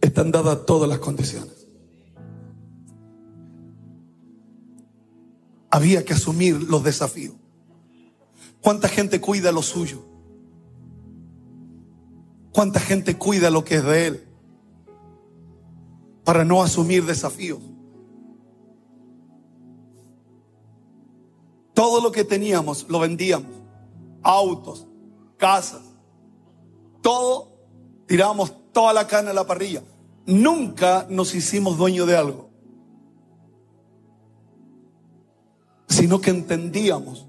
[0.03, 1.67] Están dadas todas las condiciones.
[5.71, 7.37] Había que asumir los desafíos.
[8.61, 10.05] ¿Cuánta gente cuida lo suyo?
[12.53, 14.32] ¿Cuánta gente cuida lo que es de él?
[16.25, 17.61] Para no asumir desafíos.
[21.75, 23.51] Todo lo que teníamos lo vendíamos.
[24.23, 24.87] Autos,
[25.37, 25.83] casas,
[27.01, 27.53] todo
[28.07, 29.83] tiramos toda la carne a la parrilla.
[30.27, 32.51] Nunca nos hicimos dueño de algo,
[35.89, 37.27] sino que entendíamos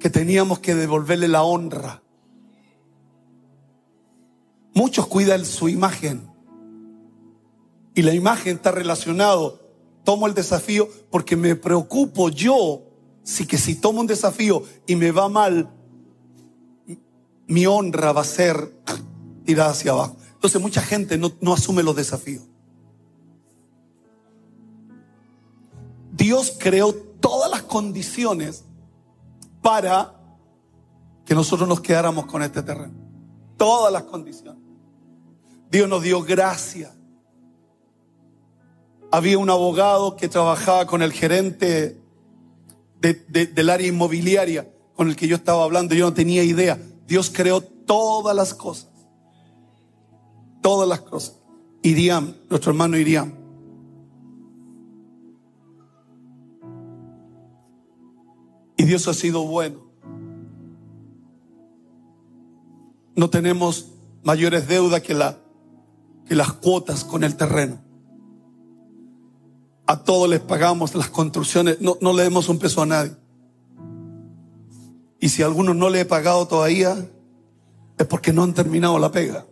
[0.00, 2.02] que teníamos que devolverle la honra.
[4.74, 6.27] Muchos cuidan su imagen
[7.98, 9.58] y la imagen está relacionado.
[10.04, 12.84] Tomo el desafío porque me preocupo yo
[13.24, 15.68] si que si tomo un desafío y me va mal,
[17.48, 18.72] mi honra va a ser
[19.44, 20.16] tirada hacia abajo.
[20.32, 22.44] Entonces mucha gente no, no asume los desafíos.
[26.12, 28.64] Dios creó todas las condiciones
[29.60, 30.14] para
[31.24, 32.94] que nosotros nos quedáramos con este terreno.
[33.56, 34.62] Todas las condiciones.
[35.68, 36.94] Dios nos dio gracia.
[39.10, 42.00] Había un abogado que trabajaba con el gerente
[43.00, 45.94] del área inmobiliaria con el que yo estaba hablando.
[45.94, 46.78] Yo no tenía idea.
[47.06, 48.88] Dios creó todas las cosas
[50.68, 51.40] todas las cosas.
[51.82, 53.32] Iriam, nuestro hermano Iriam.
[58.76, 59.80] Y Dios ha sido bueno.
[63.16, 63.92] No tenemos
[64.22, 65.38] mayores deudas que, la,
[66.26, 67.80] que las cuotas con el terreno.
[69.90, 73.12] A todos les pagamos las construcciones, no, no le demos un peso a nadie.
[75.18, 77.08] Y si a algunos no le he pagado todavía,
[77.96, 79.46] es porque no han terminado la pega.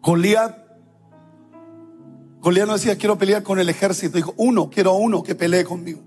[0.00, 0.56] Goliat,
[2.40, 6.00] Goliat no decía quiero pelear con el ejército, dijo uno, quiero uno que pelee conmigo.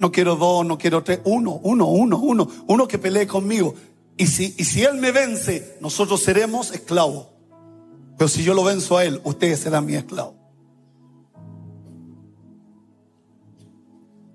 [0.00, 3.76] No quiero dos, no quiero tres, uno, uno, uno, uno, uno que pelee conmigo.
[4.16, 7.35] Y si, y si él me vence, nosotros seremos esclavos.
[8.16, 10.34] Pero si yo lo venzo a él, ustedes serán mi esclavo.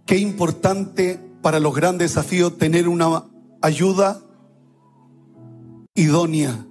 [0.06, 3.26] Qué importante para los grandes desafíos tener una
[3.62, 4.22] ayuda
[5.96, 6.66] idónea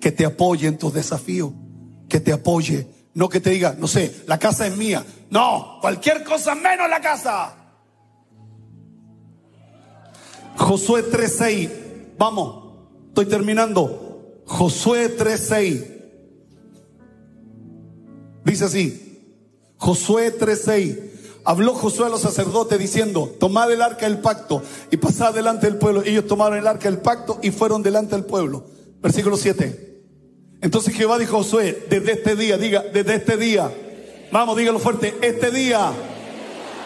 [0.00, 1.52] que te apoye en tus desafíos,
[2.08, 5.04] que te apoye, no que te diga, no sé, la casa es mía.
[5.30, 7.54] No, cualquier cosa menos la casa.
[10.56, 11.70] Josué 3:6,
[12.18, 12.74] vamos,
[13.08, 14.42] estoy terminando.
[14.46, 15.97] Josué 3:6.
[18.44, 19.20] Dice así,
[19.76, 20.98] Josué 3:6.
[21.44, 25.78] Habló Josué a los sacerdotes diciendo, tomad el arca del pacto y pasad delante del
[25.78, 26.02] pueblo.
[26.04, 28.66] Ellos tomaron el arca del pacto y fueron delante del pueblo.
[29.00, 30.02] Versículo 7.
[30.60, 33.72] Entonces Jehová dijo a Josué, desde este día, diga, desde este día,
[34.30, 35.92] vamos, dígalo fuerte, este día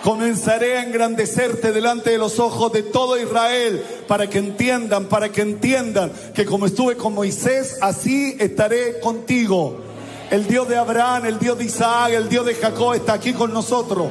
[0.05, 5.43] comenzaré a engrandecerte delante de los ojos de todo Israel, para que entiendan, para que
[5.43, 9.92] entiendan que como estuve con Moisés, así estaré contigo.
[10.33, 13.53] El Dios de Abraham, el Dios de Isaac, el Dios de Jacob está aquí con
[13.53, 14.09] nosotros.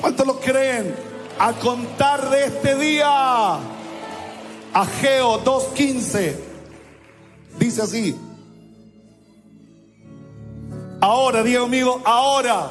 [0.00, 0.92] ¿Cuántos lo creen?
[1.38, 3.56] A contar de este día.
[4.74, 6.34] Ageo 2.15.
[7.60, 8.18] Dice así.
[11.00, 12.68] Ahora, diga conmigo, ahora.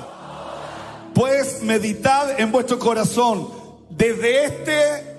[1.14, 3.48] Pues meditad en vuestro corazón
[3.90, 5.15] desde este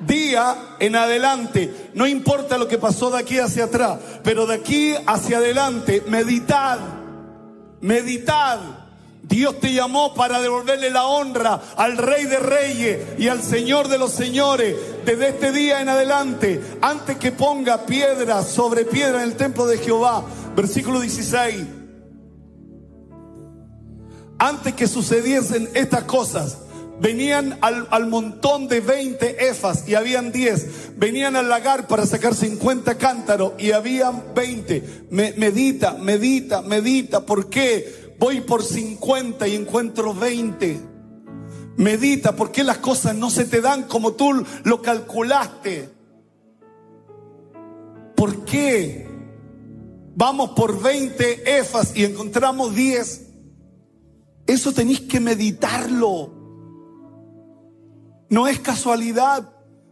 [0.00, 1.90] día en adelante.
[1.94, 6.78] No importa lo que pasó de aquí hacia atrás, pero de aquí hacia adelante, meditad,
[7.80, 8.60] meditad.
[9.22, 13.96] Dios te llamó para devolverle la honra al Rey de Reyes y al Señor de
[13.96, 14.76] los Señores
[15.06, 19.78] desde este día en adelante, antes que ponga piedra sobre piedra en el templo de
[19.78, 20.24] Jehová.
[20.54, 21.84] Versículo 16
[24.38, 26.58] antes que sucediesen estas cosas,
[27.00, 30.96] venían al, montón de 20 efas y habían 10.
[30.96, 35.06] Venían al lagar para sacar 50 cántaros y habían 20.
[35.10, 37.26] medita, medita, medita.
[37.26, 38.14] ¿Por qué?
[38.18, 40.80] Voy por 50 y encuentro 20.
[41.76, 45.88] Medita, ¿por qué las cosas no se te dan como tú lo calculaste?
[48.14, 49.08] ¿Por qué?
[50.14, 53.22] Vamos por 20 efas y encontramos 10.
[54.46, 56.43] Eso tenéis que meditarlo.
[58.28, 59.50] No es casualidad.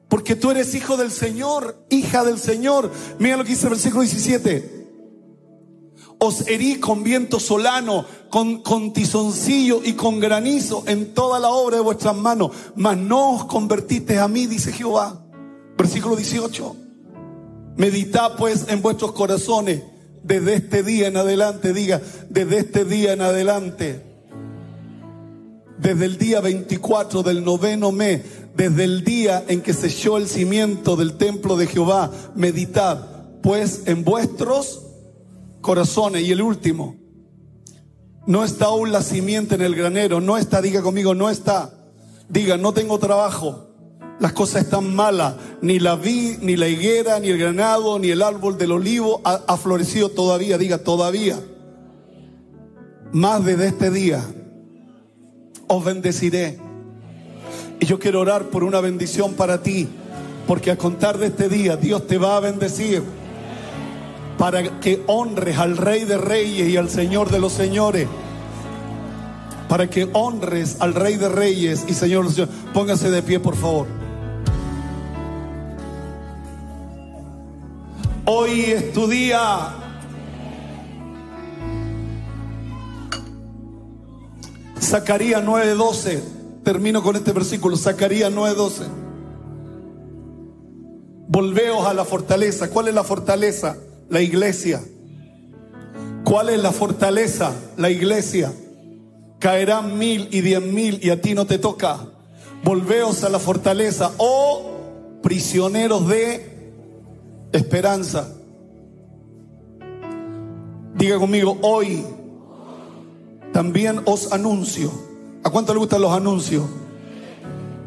[0.09, 2.91] Porque tú eres hijo del Señor, hija del Señor.
[3.19, 4.83] Mira lo que dice el versículo 17
[6.25, 11.79] os herí con viento solano, con, con tizoncillo y con granizo en toda la obra
[11.79, 15.21] de vuestras manos, mas no os convertiste a mí, dice Jehová.
[15.77, 16.77] Versículo 18.
[17.77, 19.83] Meditad pues en vuestros corazones
[20.23, 24.12] desde este día en adelante, diga, desde este día en adelante,
[25.83, 28.23] desde el día 24 del noveno mes,
[28.55, 33.05] desde el día en que se echó el cimiento del templo de Jehová, meditad
[33.43, 34.83] pues en vuestros
[35.61, 36.23] corazones.
[36.23, 36.97] Y el último,
[38.27, 41.75] no está aún la simiente en el granero, no está, diga conmigo, no está.
[42.29, 43.67] Diga, no tengo trabajo,
[44.21, 48.23] las cosas están malas, ni la vid, ni la higuera, ni el granado, ni el
[48.23, 51.39] árbol del olivo ha, ha florecido todavía, diga, todavía.
[53.13, 54.25] Más desde este día
[55.73, 56.59] os bendeciré.
[57.81, 59.89] Y yo quiero orar por una bendición para ti,
[60.47, 63.03] porque a contar de este día Dios te va a bendecir
[64.39, 68.07] para que honres al Rey de Reyes y al Señor de los Señores.
[69.69, 72.55] Para que honres al Rey de Reyes y Señor de los Señores.
[72.75, 73.87] Póngase de pie, por favor.
[78.27, 79.82] Hoy es tu día.
[84.93, 86.21] Zacarías 9:12.
[86.63, 87.79] Termino con este versículo.
[87.79, 88.85] Zacarías 9:12.
[91.29, 92.69] Volveos a la fortaleza.
[92.69, 93.79] ¿Cuál es la fortaleza?
[94.11, 94.83] La iglesia.
[96.25, 97.55] ¿Cuál es la fortaleza?
[97.79, 98.53] La iglesia.
[99.39, 101.97] Caerán mil y diez mil y a ti no te toca.
[102.63, 104.73] Volveos a la fortaleza, oh
[105.23, 106.71] prisioneros de
[107.53, 108.29] esperanza.
[110.95, 112.05] Diga conmigo, hoy
[113.53, 114.91] también os anuncio.
[115.45, 116.65] ¿A cuánto le gustan los anuncios?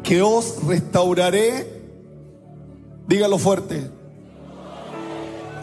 [0.02, 1.66] Que os restauraré.
[3.08, 3.90] Dígalo fuerte.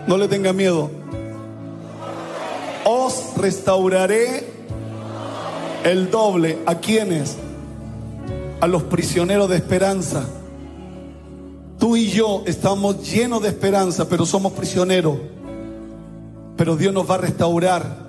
[0.08, 0.90] No le tenga miedo.
[2.86, 4.46] Os restauraré
[5.86, 6.60] el doble.
[6.66, 7.38] ¿A quienes?
[8.60, 10.26] A los prisioneros de esperanza.
[11.80, 15.18] Tú y yo estamos llenos de esperanza, pero somos prisioneros.
[16.58, 18.03] Pero Dios nos va a restaurar.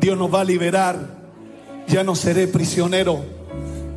[0.00, 0.98] Dios nos va a liberar.
[1.86, 3.20] Ya no seré prisionero.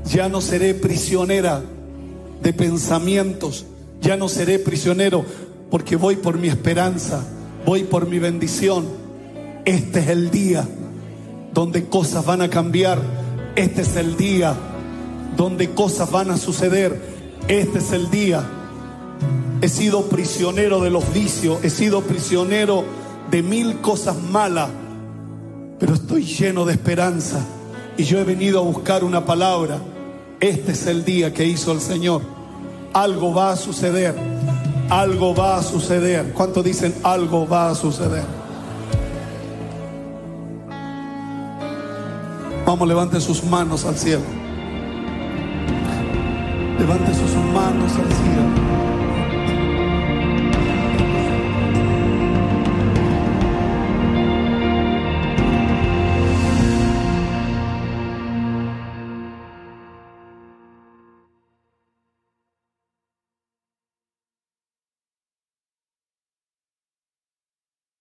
[0.06, 1.62] Ya no seré prisionera
[2.42, 3.66] de pensamientos.
[4.02, 5.26] Ya no seré prisionero
[5.72, 7.24] porque voy por mi esperanza.
[7.66, 8.86] Voy por mi bendición.
[9.66, 10.68] Este es el día
[11.54, 13.00] donde cosas van a cambiar.
[13.56, 14.56] Este es el día
[15.38, 17.00] donde cosas van a suceder.
[17.48, 18.44] Este es el día.
[19.62, 21.64] He sido prisionero de los vicios.
[21.64, 22.84] He sido prisionero
[23.32, 24.70] de mil cosas malas.
[25.84, 27.46] Pero estoy lleno de esperanza.
[27.98, 29.80] Y yo he venido a buscar una palabra.
[30.40, 32.22] Este es el día que hizo el Señor.
[32.94, 34.16] Algo va a suceder.
[34.90, 36.32] Algo va a suceder.
[36.32, 38.24] ¿Cuántos dicen algo va a suceder?
[42.66, 44.24] Vamos, levante sus manos al cielo.
[46.80, 48.93] Levante sus manos al cielo.